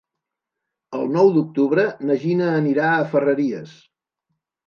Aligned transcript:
El 0.99 1.03
nou 1.17 1.27
d'octubre 1.35 1.85
na 2.11 2.17
Gina 2.23 2.47
anirà 2.61 2.87
a 2.95 3.05
Ferreries. 3.13 3.77